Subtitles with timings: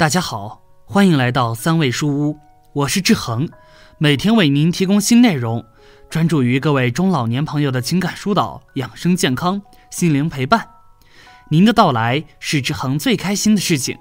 [0.00, 2.38] 大家好，欢迎来到三味书屋，
[2.72, 3.46] 我是志恒，
[3.98, 5.62] 每天为您提供新内容，
[6.08, 9.60] 专注于各位中老年朋友的情感疏导、养生健康、
[9.90, 10.66] 心灵陪伴。
[11.50, 13.98] 您的到来是志恒最开心的事情。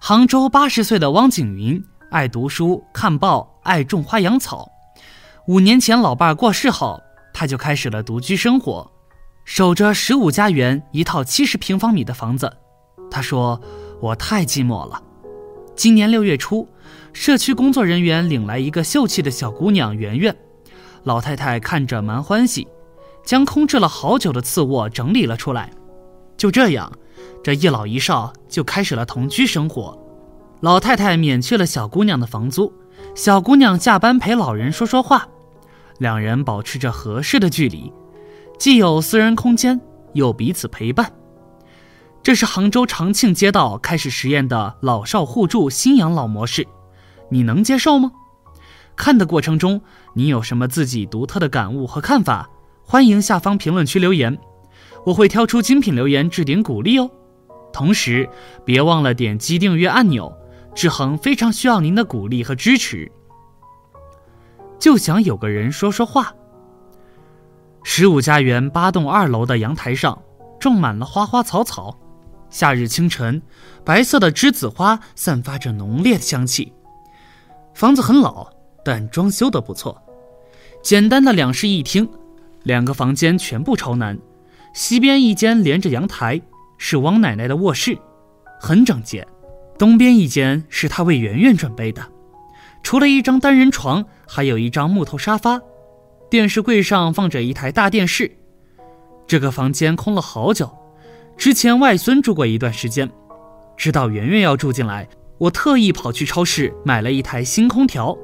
[0.00, 4.70] 杭州八十岁的汪景云爱读书、看报，爱种花养草。
[5.48, 7.02] 五年前老伴过世后，
[7.32, 8.88] 他就开始了独居生活，
[9.44, 12.58] 守着十五家园一套七十平方米的房子。
[13.10, 13.60] 他说。
[14.00, 15.02] 我太寂寞了。
[15.76, 16.68] 今年六月初，
[17.12, 20.36] 社区工作人员领来一个秀气的小姑娘圆圆，
[21.02, 22.66] 老太太看着蛮欢喜，
[23.24, 25.70] 将空置了好久的次卧整理了出来。
[26.36, 26.92] 就这样，
[27.42, 29.98] 这一老一少就开始了同居生活。
[30.60, 32.72] 老太太免去了小姑娘的房租，
[33.14, 35.28] 小姑娘下班陪老人说说话，
[35.98, 37.92] 两人保持着合适的距离，
[38.58, 39.80] 既有私人空间，
[40.12, 41.12] 又彼此陪伴。
[42.24, 46.66] 这是杭州长庆街道开始实验的老少互助新养老模式，
[47.28, 48.10] 你能接受吗？
[48.96, 49.82] 看的过程中，
[50.14, 52.48] 你有什么自己独特的感悟和看法？
[52.82, 54.38] 欢迎下方评论区留言，
[55.04, 57.10] 我会挑出精品留言置顶鼓励哦。
[57.74, 58.26] 同时，
[58.64, 60.34] 别忘了点击订阅按钮，
[60.74, 63.12] 志恒非常需要您的鼓励和支持。
[64.78, 66.32] 就想有个人说说话。
[67.82, 70.22] 十五家园八栋二楼的阳台上
[70.58, 71.98] 种满了花花草草。
[72.54, 73.42] 夏日清晨，
[73.84, 76.72] 白色的栀子花散发着浓烈的香气。
[77.74, 78.48] 房子很老，
[78.84, 80.00] 但装修的不错。
[80.80, 82.08] 简单的两室一厅，
[82.62, 84.16] 两个房间全部朝南。
[84.72, 86.40] 西边一间连着阳台，
[86.78, 87.98] 是汪奶奶的卧室，
[88.60, 89.26] 很整洁。
[89.76, 92.06] 东边一间是她为圆圆准备的，
[92.84, 95.60] 除了一张单人床，还有一张木头沙发。
[96.30, 98.36] 电视柜上放着一台大电视。
[99.26, 100.83] 这个房间空了好久。
[101.36, 103.10] 之前外孙住过一段时间，
[103.76, 105.08] 知道圆圆要住进来，
[105.38, 108.16] 我特意跑去超市买了一台新空调，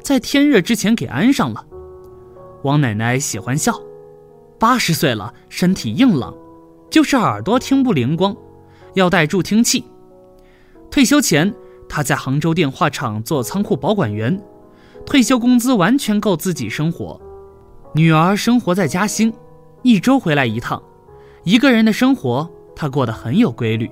[0.00, 1.64] 在天热之前给安上了。
[2.64, 3.80] 王奶奶喜欢笑，
[4.58, 6.34] 八十岁了，身体硬朗，
[6.90, 8.36] 就是耳朵听不灵光，
[8.94, 9.84] 要带助听器。
[10.90, 11.54] 退休前，
[11.88, 14.42] 她在杭州电话厂做仓库保管员，
[15.06, 17.18] 退休工资完全够自己生活。
[17.94, 19.32] 女儿生活在嘉兴，
[19.82, 20.82] 一周回来一趟，
[21.44, 22.50] 一个人的生活。
[22.76, 23.90] 他过得很有规律，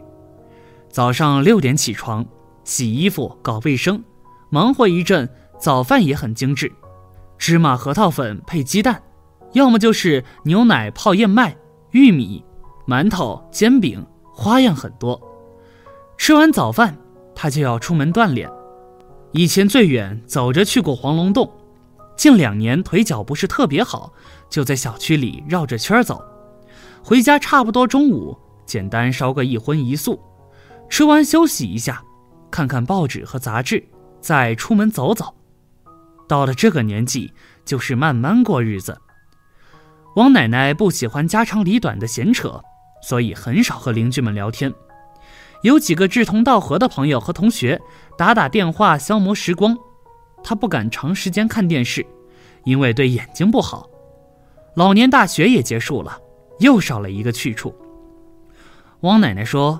[0.90, 2.24] 早上六点起床，
[2.62, 4.04] 洗衣服、搞卫生，
[4.50, 5.28] 忙活一阵，
[5.58, 6.70] 早饭也很精致，
[7.38, 9.02] 芝麻核桃粉配鸡蛋，
[9.54, 11.56] 要么就是牛奶泡燕麦、
[11.92, 12.44] 玉米、
[12.86, 15.20] 馒头、煎饼，花样很多。
[16.18, 16.96] 吃完早饭，
[17.34, 18.48] 他就要出门锻炼。
[19.32, 21.50] 以前最远走着去过黄龙洞，
[22.16, 24.12] 近两年腿脚不是特别好，
[24.50, 26.22] 就在小区里绕着圈走。
[27.02, 28.38] 回家差不多中午。
[28.66, 30.20] 简单烧个一荤一素，
[30.88, 32.02] 吃完休息一下，
[32.50, 33.84] 看看报纸和杂志，
[34.20, 35.34] 再出门走走。
[36.26, 37.32] 到了这个年纪，
[37.64, 38.98] 就是慢慢过日子。
[40.16, 42.62] 王奶奶不喜欢家长里短的闲扯，
[43.02, 44.72] 所以很少和邻居们聊天。
[45.62, 47.80] 有几个志同道合的朋友和同学，
[48.16, 49.76] 打打电话消磨时光。
[50.42, 52.06] 她不敢长时间看电视，
[52.64, 53.88] 因为对眼睛不好。
[54.76, 56.18] 老年大学也结束了，
[56.60, 57.74] 又少了一个去处。
[59.04, 59.78] 汪奶奶说：“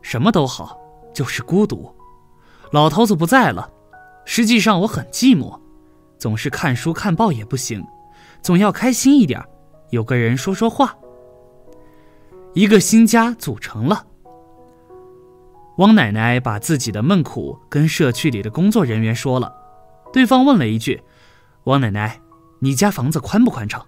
[0.00, 0.78] 什么都好，
[1.12, 1.94] 就是孤独。
[2.70, 3.70] 老头子不在了，
[4.24, 5.60] 实际上我很寂寞，
[6.18, 7.86] 总是看书看报也不行，
[8.40, 9.44] 总要开心一点，
[9.90, 10.96] 有个人说说话。
[12.54, 14.06] 一个新家组成了。”
[15.76, 19.52] 汪奶奶把自己的闷苦跟社区里的工作人员说了，
[20.14, 21.02] 对方问了一句
[21.64, 22.18] ：“汪奶奶，
[22.60, 23.86] 你家房子宽不宽敞？”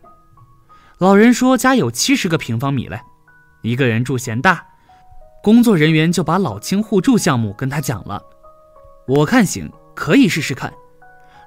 [1.00, 3.00] 老人说：“家有七十个平方米嘞，
[3.62, 4.62] 一个人住嫌大。”
[5.44, 8.22] 工作人员就把老青互助项目跟他讲了，
[9.06, 10.72] 我看行，可以试试看。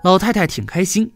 [0.03, 1.11] 老太太挺开心。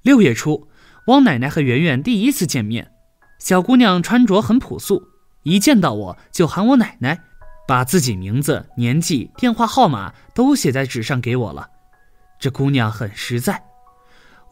[0.00, 0.66] 六月初，
[1.08, 2.90] 汪奶奶和圆圆第一次见面，
[3.38, 5.02] 小姑娘穿着很朴素，
[5.42, 7.20] 一见到我就喊我奶奶，
[7.68, 11.68] 把自己名字、年纪、电话号码都写在纸上给我了。
[12.40, 13.62] 这姑娘很实在，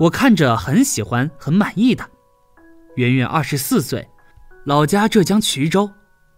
[0.00, 2.04] 我看着很喜欢，很满意的。
[2.96, 4.06] 圆圆二十四岁，
[4.66, 5.90] 老家浙江衢州。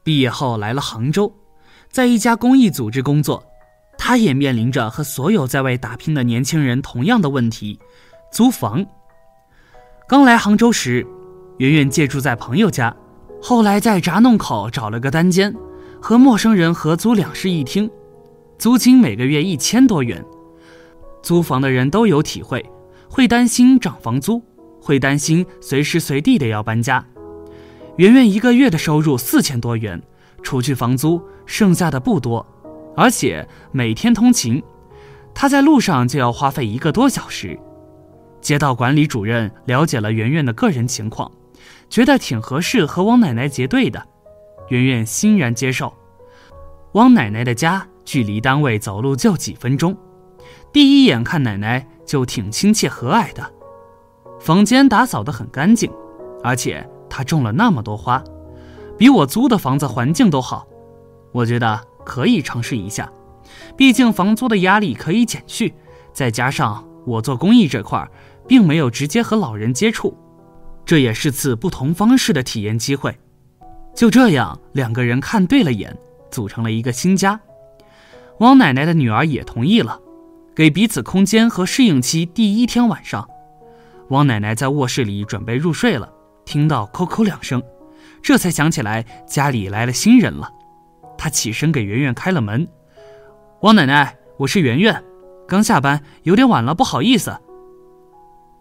[0.06, 1.34] 毕业后来了杭州，
[1.90, 3.42] 在一家公益组织工作，
[3.98, 7.80] 他也面临着和所有在外打拼的年轻人同样的问题：
[8.30, 8.86] 租房。
[10.06, 11.04] 刚来杭州时，
[11.58, 12.94] 圆圆借住在朋友家，
[13.42, 15.52] 后来在闸弄口找了个单间，
[16.00, 17.90] 和陌生人合租两室一厅，
[18.60, 20.24] 租金每个月一千多元。
[21.20, 22.64] 租房的人都有体会，
[23.10, 24.40] 会担心涨房租，
[24.80, 27.04] 会担心随时随地的要搬家。
[27.96, 30.00] 圆圆一个月的收入四千多元，
[30.42, 32.44] 除去房租，剩下的不多。
[32.94, 34.62] 而且每天通勤，
[35.34, 37.58] 她在路上就要花费一个多小时。
[38.40, 41.30] 街道管理主任了解了圆圆的个人情况，
[41.88, 44.02] 觉得挺合适和汪奶奶结对的，
[44.68, 45.92] 圆圆欣然接受。
[46.92, 49.96] 汪奶奶的家距离单位走路就几分钟，
[50.72, 53.52] 第一眼看奶奶就挺亲切和蔼的，
[54.38, 55.90] 房间打扫得很干净，
[56.42, 58.22] 而且他种了那么多花，
[58.98, 60.66] 比我租的房子环境都好，
[61.32, 63.10] 我觉得可以尝试一下，
[63.74, 65.72] 毕竟房租的压力可以减去，
[66.12, 68.06] 再加上我做公益这块。
[68.48, 70.16] 并没有直接和老人接触，
[70.84, 73.18] 这也是次不同方式的体验机会。
[73.92, 75.98] 就这样，两个人看对了眼，
[76.30, 77.40] 组成了一个新家。
[78.38, 79.98] 汪奶奶的女儿也同意了，
[80.54, 82.24] 给彼此空间和适应期。
[82.24, 83.28] 第一天晚上，
[84.10, 86.08] 汪奶奶在卧室里准备入睡了，
[86.46, 87.60] 听到叩叩两声，
[88.22, 90.48] 这才想起来家里来了新人了。
[91.18, 92.66] 她起身给圆圆开了门
[93.62, 95.02] ：“汪奶奶，我是圆圆，
[95.48, 97.36] 刚下班，有点晚了，不好意思。”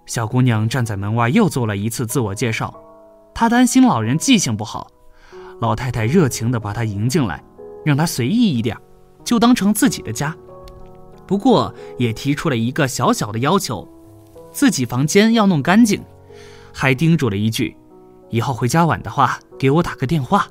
[0.07, 2.73] 小姑娘站在门外，又做了一次自我介绍。
[3.35, 4.87] 她担心老人记性不好，
[5.61, 7.43] 老太太热情地把她迎进来，
[7.85, 8.75] 让她随意一点，
[9.23, 10.35] 就当成自己的家。
[11.27, 13.87] 不过也提出了一个小小的要求：
[14.51, 16.03] 自己房间要弄干净，
[16.77, 17.75] 还叮嘱了一句：
[18.29, 20.45] 以后回家晚的话，给我打个电话。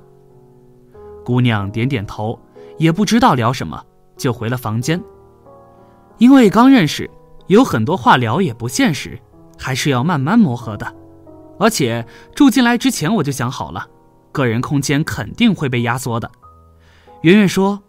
[1.23, 2.41] 姑娘点点头，
[2.79, 3.85] 也不知道聊什么，
[4.17, 4.99] 就回了房间。
[6.17, 7.11] 因为刚认识，
[7.49, 9.21] 有很多话聊也不现实。
[9.57, 10.95] 还是要慢慢磨合的，
[11.61, 12.05] 而且
[12.35, 13.87] 住进来之前我就想好了，
[14.33, 16.29] 个人空间肯定会被压缩的。
[17.23, 17.81] 圆圆说：“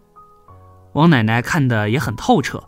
[0.94, 2.62] 王奶奶看的也很透彻，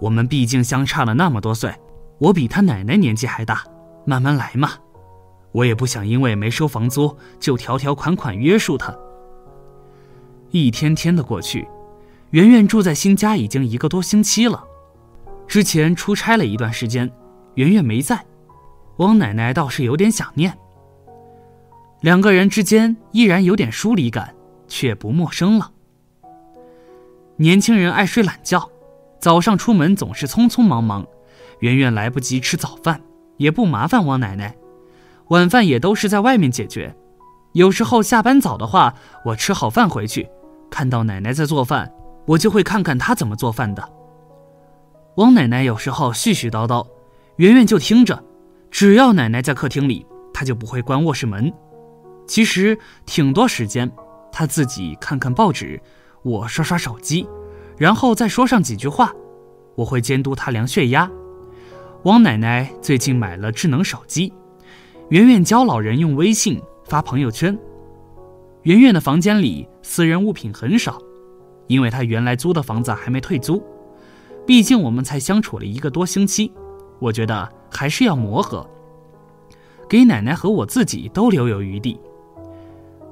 [0.00, 1.74] 我们毕竟相差了那么多岁，
[2.20, 3.64] 我比她奶奶年纪还大，
[4.04, 4.70] 慢慢来嘛。
[5.58, 8.96] 我也不想因为没收房租就条条款款约束他。”
[10.50, 11.66] 一天天的过去，
[12.30, 14.62] 圆圆住在新家已经一个多星期了，
[15.48, 17.10] 之前出差了一段时间。
[17.54, 18.24] 圆圆没在，
[18.98, 20.56] 汪奶奶倒是有点想念。
[22.02, 24.32] 两个人之间依然有点疏离感，
[24.68, 25.72] 却不陌生了。
[27.36, 28.70] 年轻人爱睡懒觉，
[29.18, 31.04] 早上出门总是匆匆忙忙，
[31.58, 33.00] 圆圆来不及吃早饭，
[33.38, 34.56] 也不麻烦汪奶奶，
[35.28, 36.94] 晚饭也都是在外面解决。
[37.52, 38.94] 有时候下班早的话，
[39.24, 40.28] 我吃好饭回去，
[40.70, 41.90] 看到奶奶在做饭，
[42.26, 43.88] 我就会看看她怎么做饭的。
[45.16, 46.86] 汪奶奶有时候絮絮叨叨。
[47.36, 48.20] 圆圆就听着，
[48.68, 50.04] 只要奶奶在客厅里，
[50.34, 51.52] 她就不会关卧室门。
[52.26, 52.76] 其实
[53.06, 53.88] 挺多时间，
[54.32, 55.80] 她自己看看报纸，
[56.22, 57.28] 我刷刷手机，
[57.76, 59.12] 然后再说上几句话。
[59.76, 61.08] 我会监督她量血压。
[62.02, 64.32] 汪奶奶最近买了智能手机，
[65.10, 67.58] 圆圆教老人用微信发朋友圈。
[68.64, 71.00] 圆圆的房间里私人物品很少，
[71.66, 73.62] 因为她原来租的房子还没退租，
[74.46, 76.52] 毕竟我们才相处了一个多星期。
[76.98, 78.68] 我觉得还是要磨合，
[79.88, 81.98] 给奶奶和我自己都留有余地。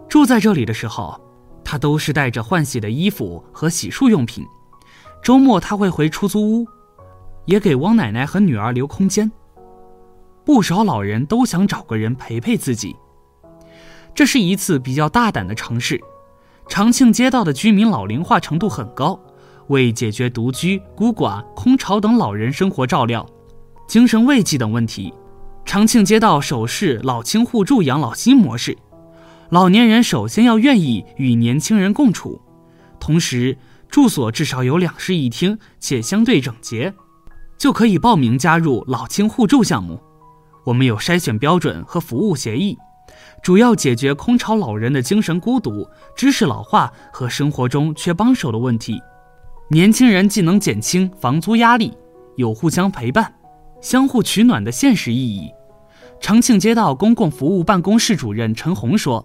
[0.07, 1.19] 住在这里的时候，
[1.65, 4.45] 他都是带着换洗的衣服和洗漱用品。
[5.23, 6.67] 周末他会回出租屋，
[7.47, 9.33] 也给汪奶奶和女儿留空间。
[10.47, 12.95] 不少老人都想找个人陪陪自己，
[14.15, 16.01] 这是一次比较大胆的尝试。
[16.69, 19.19] 长庆街道的居民老龄化程度很高，
[19.67, 23.27] 为解决独居、孤寡、空巢等老人生活照料。
[23.89, 25.13] 精神慰藉等问题，
[25.65, 28.79] 长庆街道首试老青互助养老新模式。
[29.51, 32.41] 老年人首先要愿意与年轻人共处，
[33.01, 36.95] 同时住所至少有两室一厅且相对整洁，
[37.59, 40.01] 就可以报名加入老青互助项目。
[40.67, 42.77] 我们有筛选标准和服务协议，
[43.41, 49.01] 主要解决空巢老人的精神孤独、知识老化和生活中缺帮手的问题。
[49.71, 51.97] 年轻人既能减轻房租压力，
[52.35, 53.33] 有互相陪伴。
[53.81, 55.53] 相互取暖的现实意义。
[56.19, 59.25] 长庆街道公共服务办公室主任陈红说，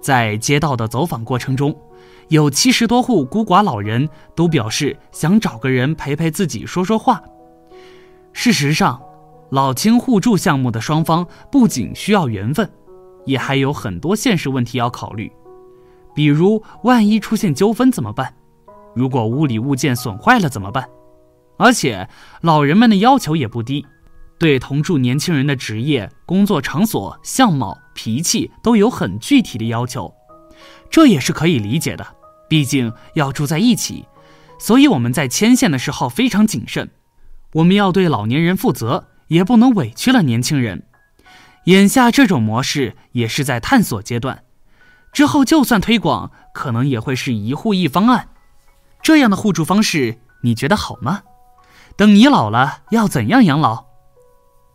[0.00, 1.76] 在街道的走访过程中，
[2.28, 7.22] 有七十多户孤寡老人都表示想找个人陪陪自己说说话。
[8.32, 9.00] 事实上，
[9.54, 12.68] 老青互助项目的双方不仅需要缘分，
[13.24, 15.30] 也还有很多现实问题要考虑，
[16.12, 18.34] 比如万一出现纠纷怎么办？
[18.96, 20.88] 如果屋里物件损坏了怎么办？
[21.56, 22.08] 而且
[22.40, 23.86] 老人们的要求也不低，
[24.40, 30.12] 对同住年轻人的职业、工作场所、相貌、脾气都有很具体的要求，
[30.90, 32.04] 这也是可以理解的。
[32.48, 34.04] 毕竟要住在一起，
[34.58, 36.90] 所以我们在牵线的时候非常谨慎。
[37.52, 40.84] 我们要对老年人负责，也不能委屈了年轻人。
[41.64, 44.44] 眼下这种模式也是在探索阶段，
[45.12, 48.28] 之后就算推广，可能也会是一户一方案。
[49.02, 51.22] 这样的互助方式，你觉得好吗？
[51.96, 53.86] 等你老了，要怎样养老？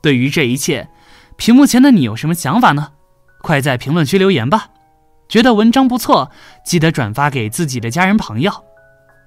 [0.01, 0.89] 对于这一切，
[1.37, 2.91] 屏幕前的你有什么想法呢？
[3.41, 4.71] 快在评论区留言吧！
[5.29, 6.31] 觉得文章不错，
[6.65, 8.65] 记得转发给自己的家人朋友。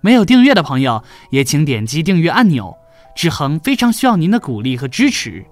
[0.03, 2.77] 没有订阅的朋友，也请点击订阅按钮。
[3.15, 5.45] 志恒非常需要您的鼓励和支持。